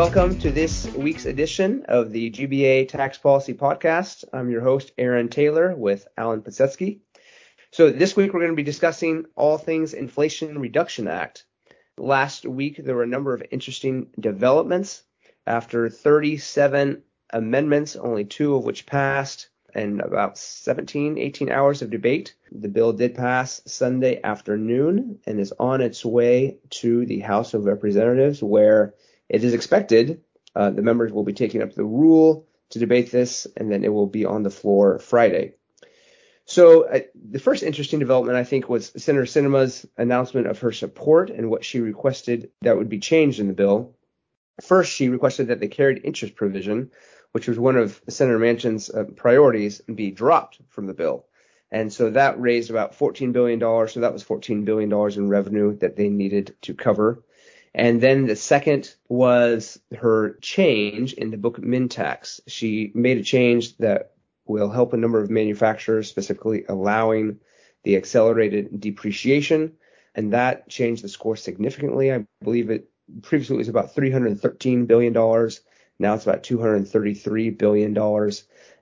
welcome 0.00 0.38
to 0.38 0.50
this 0.50 0.86
week's 0.94 1.26
edition 1.26 1.84
of 1.86 2.10
the 2.10 2.30
GBA 2.30 2.88
Tax 2.88 3.18
Policy 3.18 3.52
Podcast. 3.52 4.24
I'm 4.32 4.48
your 4.48 4.62
host, 4.62 4.92
Aaron 4.96 5.28
Taylor, 5.28 5.76
with 5.76 6.08
Alan 6.16 6.40
Pasetsky. 6.40 7.00
So 7.70 7.90
this 7.90 8.16
week 8.16 8.32
we're 8.32 8.40
going 8.40 8.52
to 8.52 8.56
be 8.56 8.62
discussing 8.62 9.26
all 9.36 9.58
things 9.58 9.92
Inflation 9.92 10.58
Reduction 10.58 11.06
Act. 11.06 11.44
Last 11.98 12.46
week 12.46 12.80
there 12.82 12.94
were 12.94 13.02
a 13.02 13.06
number 13.06 13.34
of 13.34 13.42
interesting 13.50 14.06
developments. 14.18 15.02
After 15.46 15.90
37 15.90 17.02
amendments, 17.34 17.94
only 17.94 18.24
two 18.24 18.54
of 18.54 18.64
which 18.64 18.86
passed, 18.86 19.50
and 19.74 20.00
about 20.00 20.38
17, 20.38 21.18
18 21.18 21.50
hours 21.50 21.82
of 21.82 21.90
debate, 21.90 22.34
the 22.50 22.68
bill 22.68 22.94
did 22.94 23.14
pass 23.14 23.60
Sunday 23.66 24.18
afternoon 24.24 25.18
and 25.26 25.38
is 25.38 25.52
on 25.58 25.82
its 25.82 26.06
way 26.06 26.56
to 26.70 27.04
the 27.04 27.20
House 27.20 27.52
of 27.52 27.66
Representatives, 27.66 28.42
where 28.42 28.94
it 29.30 29.42
is 29.42 29.54
expected 29.54 30.20
uh, 30.54 30.70
the 30.70 30.82
members 30.82 31.12
will 31.12 31.24
be 31.24 31.32
taking 31.32 31.62
up 31.62 31.74
the 31.74 31.84
rule 31.84 32.46
to 32.70 32.78
debate 32.78 33.10
this, 33.10 33.46
and 33.56 33.70
then 33.70 33.84
it 33.84 33.92
will 33.92 34.06
be 34.06 34.24
on 34.24 34.42
the 34.42 34.50
floor 34.50 34.98
Friday. 34.98 35.54
So 36.44 36.88
uh, 36.88 37.00
the 37.14 37.38
first 37.38 37.62
interesting 37.62 38.00
development, 38.00 38.36
I 38.36 38.44
think, 38.44 38.68
was 38.68 38.92
Senator 38.96 39.26
Sinema's 39.26 39.86
announcement 39.96 40.48
of 40.48 40.58
her 40.60 40.72
support 40.72 41.30
and 41.30 41.48
what 41.48 41.64
she 41.64 41.80
requested 41.80 42.50
that 42.62 42.76
would 42.76 42.88
be 42.88 42.98
changed 42.98 43.38
in 43.38 43.46
the 43.46 43.52
bill. 43.52 43.96
First, 44.60 44.92
she 44.92 45.08
requested 45.08 45.48
that 45.48 45.60
the 45.60 45.68
carried 45.68 46.04
interest 46.04 46.34
provision, 46.34 46.90
which 47.32 47.46
was 47.46 47.58
one 47.58 47.76
of 47.76 48.00
Senator 48.08 48.38
Manchin's 48.38 48.90
uh, 48.90 49.04
priorities, 49.14 49.80
be 49.82 50.10
dropped 50.10 50.58
from 50.68 50.86
the 50.86 50.94
bill. 50.94 51.26
And 51.70 51.92
so 51.92 52.10
that 52.10 52.40
raised 52.40 52.70
about 52.70 52.98
$14 52.98 53.32
billion. 53.32 53.60
So 53.60 54.00
that 54.00 54.12
was 54.12 54.24
$14 54.24 54.64
billion 54.64 54.92
in 54.92 55.28
revenue 55.28 55.78
that 55.78 55.94
they 55.94 56.08
needed 56.08 56.56
to 56.62 56.74
cover. 56.74 57.22
And 57.74 58.00
then 58.00 58.26
the 58.26 58.36
second 58.36 58.94
was 59.08 59.78
her 59.96 60.36
change 60.40 61.12
in 61.12 61.30
the 61.30 61.36
Bookman 61.36 61.88
tax. 61.88 62.40
She 62.46 62.90
made 62.94 63.18
a 63.18 63.22
change 63.22 63.76
that 63.78 64.12
will 64.46 64.70
help 64.70 64.92
a 64.92 64.96
number 64.96 65.20
of 65.20 65.30
manufacturers, 65.30 66.08
specifically 66.08 66.64
allowing 66.68 67.38
the 67.84 67.96
accelerated 67.96 68.80
depreciation. 68.80 69.72
And 70.14 70.32
that 70.32 70.68
changed 70.68 71.04
the 71.04 71.08
score 71.08 71.36
significantly. 71.36 72.12
I 72.12 72.26
believe 72.42 72.70
it 72.70 72.90
previously 73.22 73.56
was 73.56 73.68
about 73.68 73.94
$313 73.94 74.86
billion. 74.86 75.12
Now 75.12 76.14
it's 76.14 76.24
about 76.24 76.42
$233 76.42 77.56
billion. 77.56 78.30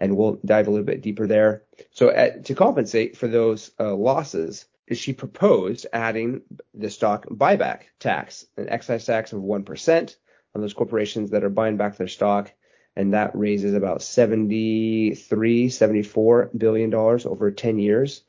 And 0.00 0.16
we'll 0.16 0.38
dive 0.44 0.66
a 0.66 0.70
little 0.70 0.84
bit 0.84 1.00
deeper 1.00 1.26
there. 1.26 1.62
So 1.90 2.10
at, 2.10 2.44
to 2.46 2.54
compensate 2.54 3.16
for 3.16 3.28
those 3.28 3.70
uh, 3.80 3.94
losses, 3.94 4.66
she 4.92 5.12
proposed 5.12 5.86
adding 5.92 6.42
the 6.74 6.90
stock 6.90 7.26
buyback 7.26 7.82
tax, 7.98 8.46
an 8.56 8.68
excise 8.68 9.06
tax 9.06 9.32
of 9.32 9.40
1% 9.40 10.16
on 10.54 10.60
those 10.60 10.74
corporations 10.74 11.30
that 11.30 11.44
are 11.44 11.50
buying 11.50 11.76
back 11.76 11.96
their 11.96 12.08
stock. 12.08 12.52
And 12.96 13.14
that 13.14 13.34
raises 13.34 13.74
about 13.74 14.02
73, 14.02 15.68
74 15.68 16.50
billion 16.56 16.90
dollars 16.90 17.26
over 17.26 17.50
10 17.50 17.78
years. 17.78 18.22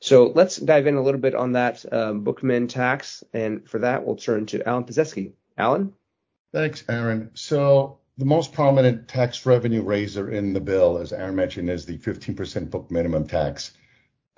So 0.00 0.32
let's 0.34 0.56
dive 0.56 0.86
in 0.86 0.96
a 0.96 1.02
little 1.02 1.20
bit 1.20 1.34
on 1.34 1.52
that 1.52 1.84
um, 1.92 2.24
Bookman 2.24 2.68
tax. 2.68 3.22
And 3.32 3.68
for 3.68 3.80
that, 3.80 4.04
we'll 4.04 4.16
turn 4.16 4.46
to 4.46 4.66
Alan 4.68 4.84
Pasetsky. 4.84 5.32
Alan? 5.56 5.92
Thanks, 6.52 6.84
Aaron. 6.88 7.30
So 7.34 7.98
the 8.16 8.24
most 8.24 8.52
prominent 8.52 9.06
tax 9.06 9.46
revenue 9.46 9.82
raiser 9.82 10.30
in 10.30 10.52
the 10.52 10.60
bill, 10.60 10.98
as 10.98 11.12
Aaron 11.12 11.36
mentioned, 11.36 11.70
is 11.70 11.84
the 11.84 11.98
15% 11.98 12.70
book 12.70 12.90
minimum 12.90 13.28
tax 13.28 13.72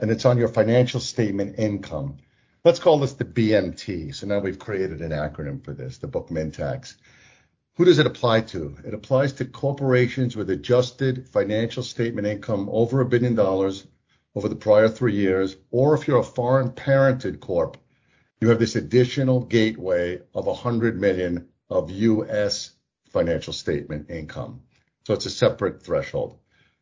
and 0.01 0.11
it's 0.11 0.25
on 0.25 0.39
your 0.39 0.48
financial 0.48 1.01
statement 1.01 1.59
income. 1.59 2.17
Let's 2.65 2.79
call 2.79 2.98
this 2.98 3.15
the 3.15 3.25
BMT. 3.25 4.15
So 4.15 4.27
now 4.27 4.39
we've 4.39 4.59
created 4.59 5.01
an 5.01 5.12
acronym 5.12 5.65
for 5.65 5.73
this, 5.73 5.98
the 5.98 6.09
Bookman 6.09 6.53
tax. 6.53 6.97
Who 7.77 7.84
does 7.84 7.99
it 7.99 8.06
apply 8.06 8.43
to? 8.43 8.77
It 8.84 8.94
applies 8.94 9.33
to 9.34 9.44
corporations 9.44 10.37
with 10.37 10.50
adjusted 10.50 11.28
financial 11.28 11.83
statement 11.83 12.27
income 12.27 12.69
over 12.71 13.00
a 13.00 13.06
billion 13.06 13.34
dollars 13.34 13.87
over 14.34 14.49
the 14.49 14.56
prior 14.56 14.89
three 14.89 15.15
years, 15.15 15.56
or 15.71 15.94
if 15.94 16.06
you're 16.06 16.21
a 16.21 16.25
foreign 16.25 16.71
parented 16.71 17.41
corp, 17.41 17.77
you 18.41 18.49
have 18.49 18.59
this 18.59 18.77
additional 18.77 19.41
gateway 19.41 20.21
of 20.34 20.47
100 20.47 21.00
million 21.00 21.49
of 21.69 21.91
U.S. 21.91 22.72
financial 23.09 23.53
statement 23.53 24.10
income. 24.10 24.62
So 25.06 25.15
it's 25.15 25.27
a 25.27 25.31
separate 25.31 25.83
threshold. 25.83 26.39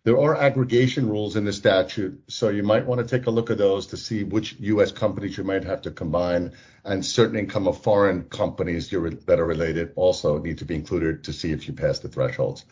There 0.08 0.18
are 0.18 0.34
aggregation 0.34 1.06
rules 1.06 1.36
in 1.36 1.44
the 1.44 1.52
statute, 1.52 2.18
so 2.28 2.48
you 2.48 2.62
might 2.62 2.86
want 2.86 2.98
to 2.98 3.06
take 3.06 3.26
a 3.26 3.30
look 3.30 3.50
at 3.50 3.58
those 3.58 3.88
to 3.88 3.98
see 3.98 4.24
which 4.24 4.56
U.S. 4.58 4.90
companies 4.90 5.36
you 5.36 5.44
might 5.44 5.64
have 5.64 5.82
to 5.82 5.90
combine, 5.90 6.52
and 6.82 7.04
certain 7.04 7.36
income 7.36 7.68
of 7.68 7.82
foreign 7.82 8.22
companies 8.22 8.88
that 8.88 9.38
are 9.38 9.44
related 9.44 9.92
also 9.96 10.38
need 10.38 10.56
to 10.56 10.64
be 10.64 10.76
included 10.76 11.24
to 11.24 11.34
see 11.34 11.52
if 11.52 11.68
you 11.68 11.74
pass 11.74 11.98
the 11.98 12.08
thresholds. 12.08 12.64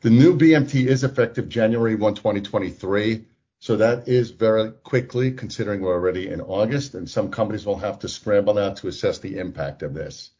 The 0.00 0.10
new 0.10 0.36
BMT 0.36 0.86
is 0.86 1.04
effective 1.04 1.48
January 1.48 1.94
1, 1.94 2.16
2023, 2.16 3.26
so 3.60 3.76
that 3.76 4.08
is 4.08 4.32
very 4.32 4.72
quickly, 4.72 5.30
considering 5.30 5.82
we're 5.82 5.94
already 5.94 6.26
in 6.26 6.40
August, 6.40 6.96
and 6.96 7.08
some 7.08 7.30
companies 7.30 7.64
will 7.64 7.78
have 7.78 8.00
to 8.00 8.08
scramble 8.08 8.54
now 8.54 8.74
to 8.74 8.88
assess 8.88 9.20
the 9.20 9.38
impact 9.38 9.84
of 9.84 9.94
this. 9.94 10.30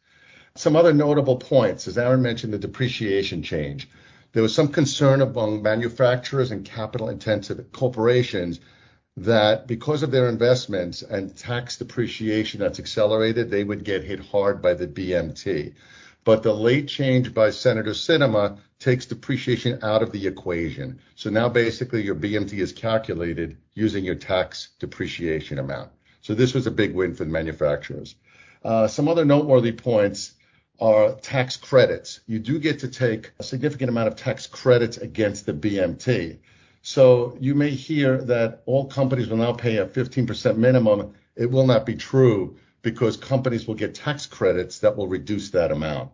Some 0.55 0.75
other 0.75 0.91
notable 0.91 1.37
points, 1.37 1.87
as 1.87 1.97
Aaron 1.97 2.21
mentioned, 2.21 2.51
the 2.51 2.57
depreciation 2.57 3.43
change 3.43 3.87
there 4.33 4.43
was 4.43 4.53
some 4.53 4.67
concern 4.67 5.21
among 5.21 5.61
manufacturers 5.61 6.51
and 6.51 6.65
capital-intensive 6.65 7.71
corporations 7.71 8.59
that 9.15 9.67
because 9.67 10.01
of 10.01 10.09
their 10.09 10.27
investments 10.27 11.03
and 11.03 11.37
tax 11.37 11.77
depreciation 11.77 12.59
that's 12.59 12.79
accelerated, 12.79 13.51
they 13.51 13.63
would 13.63 13.83
get 13.83 14.03
hit 14.03 14.19
hard 14.19 14.61
by 14.61 14.73
the 14.73 14.87
BMT. 14.87 15.75
But 16.23 16.41
the 16.41 16.53
late 16.53 16.87
change 16.87 17.33
by 17.33 17.51
Senator 17.51 17.91
Sinema 17.91 18.57
takes 18.79 19.05
depreciation 19.05 19.79
out 19.83 20.01
of 20.01 20.11
the 20.11 20.25
equation. 20.25 20.99
So 21.15 21.29
now 21.29 21.47
basically 21.47 22.03
your 22.03 22.15
BMT 22.15 22.53
is 22.53 22.71
calculated 22.71 23.57
using 23.75 24.03
your 24.03 24.15
tax 24.15 24.69
depreciation 24.79 25.59
amount. 25.59 25.91
So 26.21 26.33
this 26.33 26.53
was 26.53 26.65
a 26.65 26.71
big 26.71 26.95
win 26.95 27.13
for 27.13 27.25
the 27.25 27.29
manufacturers. 27.29 28.15
Uh, 28.63 28.87
some 28.87 29.07
other 29.07 29.25
noteworthy 29.25 29.73
points 29.73 30.33
are 30.83 31.13
tax 31.13 31.55
credits. 31.55 32.19
You 32.27 32.39
do 32.39 32.59
get 32.59 32.79
to 32.79 32.89
take 32.89 33.31
a 33.39 33.43
significant 33.43 33.89
amount 33.89 34.09
of 34.09 34.17
tax 34.17 34.47
credits 34.47 34.97
against 34.97 35.45
the 35.45 35.53
BMT. 35.53 36.39
So 36.81 37.37
you 37.39 37.55
may 37.55 37.69
hear 37.69 38.17
that 38.23 38.63
all 38.65 38.87
companies 38.87 39.29
will 39.29 39.37
now 39.37 39.53
pay 39.53 39.77
a 39.77 39.85
15% 39.85 40.57
minimum. 40.57 41.13
It 41.37 41.49
will 41.49 41.65
not 41.65 41.85
be 41.85 41.95
true 41.95 42.57
because 42.81 43.15
companies 43.15 43.65
will 43.65 43.75
get 43.75 43.95
tax 43.95 44.25
credits 44.25 44.79
that 44.79 44.97
will 44.97 45.07
reduce 45.07 45.51
that 45.51 45.71
amount. 45.71 46.11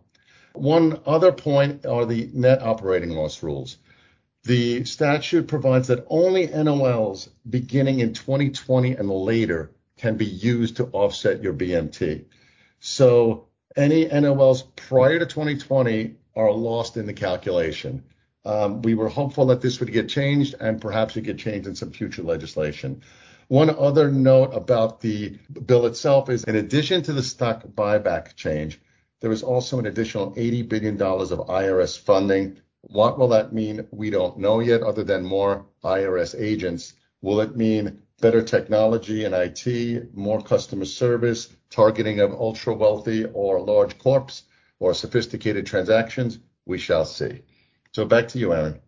One 0.52 1.00
other 1.04 1.32
point 1.32 1.84
are 1.84 2.06
the 2.06 2.30
net 2.32 2.62
operating 2.62 3.10
loss 3.10 3.42
rules. 3.42 3.78
The 4.44 4.84
statute 4.84 5.48
provides 5.48 5.88
that 5.88 6.06
only 6.08 6.46
NOLs 6.46 7.28
beginning 7.48 7.98
in 7.98 8.14
2020 8.14 8.92
and 8.92 9.10
later 9.10 9.72
can 9.96 10.16
be 10.16 10.26
used 10.26 10.76
to 10.76 10.84
offset 10.92 11.42
your 11.42 11.54
BMT. 11.54 12.26
So 12.78 13.48
any 13.76 14.06
NOLs 14.06 14.64
prior 14.76 15.18
to 15.18 15.26
2020 15.26 16.16
are 16.36 16.52
lost 16.52 16.96
in 16.96 17.06
the 17.06 17.12
calculation. 17.12 18.02
Um, 18.44 18.82
we 18.82 18.94
were 18.94 19.08
hopeful 19.08 19.46
that 19.46 19.60
this 19.60 19.80
would 19.80 19.92
get 19.92 20.08
changed 20.08 20.54
and 20.60 20.80
perhaps 20.80 21.16
it 21.16 21.22
get 21.22 21.38
changed 21.38 21.68
in 21.68 21.74
some 21.74 21.92
future 21.92 22.22
legislation. 22.22 23.02
One 23.48 23.70
other 23.70 24.10
note 24.10 24.54
about 24.54 25.00
the 25.00 25.36
bill 25.66 25.86
itself 25.86 26.30
is 26.30 26.44
in 26.44 26.56
addition 26.56 27.02
to 27.02 27.12
the 27.12 27.22
stock 27.22 27.64
buyback 27.66 28.36
change, 28.36 28.80
there 29.20 29.32
is 29.32 29.42
also 29.42 29.78
an 29.78 29.86
additional 29.86 30.32
$80 30.32 30.68
billion 30.68 30.94
of 30.94 31.46
IRS 31.48 31.98
funding. 31.98 32.58
What 32.82 33.18
will 33.18 33.28
that 33.28 33.52
mean? 33.52 33.86
We 33.90 34.08
don't 34.08 34.38
know 34.38 34.60
yet, 34.60 34.82
other 34.82 35.04
than 35.04 35.24
more 35.24 35.66
IRS 35.84 36.40
agents. 36.40 36.94
Will 37.22 37.40
it 37.40 37.56
mean 37.56 38.02
better 38.20 38.42
technology 38.42 39.24
and 39.24 39.34
IT, 39.34 40.14
more 40.14 40.40
customer 40.42 40.84
service, 40.84 41.48
targeting 41.70 42.20
of 42.20 42.32
ultra 42.32 42.74
wealthy 42.74 43.24
or 43.24 43.60
large 43.60 43.98
corps 43.98 44.42
or 44.78 44.94
sophisticated 44.94 45.66
transactions, 45.66 46.38
we 46.66 46.78
shall 46.78 47.04
see. 47.04 47.42
So 47.92 48.04
back 48.04 48.28
to 48.28 48.38
you, 48.38 48.52
Aaron. 48.52 48.80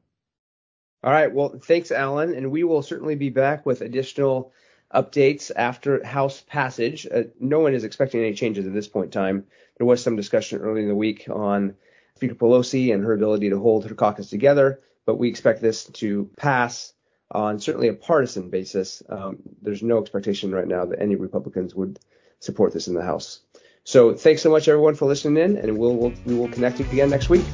All 1.04 1.12
right. 1.12 1.32
Well, 1.32 1.60
thanks, 1.62 1.90
Alan. 1.90 2.34
And 2.34 2.50
we 2.50 2.64
will 2.64 2.82
certainly 2.82 3.16
be 3.16 3.30
back 3.30 3.66
with 3.66 3.80
additional 3.80 4.52
updates 4.94 5.50
after 5.54 6.04
House 6.04 6.42
passage. 6.46 7.06
Uh, 7.12 7.24
no 7.40 7.60
one 7.60 7.74
is 7.74 7.84
expecting 7.84 8.20
any 8.20 8.34
changes 8.34 8.66
at 8.66 8.72
this 8.72 8.88
point 8.88 9.06
in 9.06 9.10
time. 9.10 9.46
There 9.78 9.86
was 9.86 10.02
some 10.02 10.16
discussion 10.16 10.60
earlier 10.60 10.82
in 10.82 10.88
the 10.88 10.94
week 10.94 11.26
on 11.30 11.74
Speaker 12.16 12.34
Pelosi 12.34 12.94
and 12.94 13.02
her 13.02 13.14
ability 13.14 13.50
to 13.50 13.58
hold 13.58 13.86
her 13.86 13.94
caucus 13.94 14.30
together, 14.30 14.80
but 15.06 15.18
we 15.18 15.28
expect 15.28 15.60
this 15.60 15.84
to 15.84 16.30
pass 16.36 16.92
on 17.32 17.58
certainly 17.58 17.88
a 17.88 17.94
partisan 17.94 18.50
basis. 18.50 19.02
Um, 19.08 19.38
there's 19.62 19.82
no 19.82 20.00
expectation 20.00 20.52
right 20.54 20.68
now 20.68 20.84
that 20.84 21.00
any 21.00 21.16
Republicans 21.16 21.74
would 21.74 21.98
support 22.40 22.72
this 22.72 22.88
in 22.88 22.94
the 22.94 23.02
House. 23.02 23.40
So 23.84 24.14
thanks 24.14 24.42
so 24.42 24.50
much 24.50 24.68
everyone 24.68 24.94
for 24.94 25.06
listening 25.06 25.42
in, 25.42 25.56
and 25.56 25.76
we'll, 25.76 25.96
we'll 25.96 26.12
we 26.24 26.34
will 26.34 26.48
connect 26.48 26.78
again 26.80 27.10
next 27.10 27.28
week. 27.28 27.44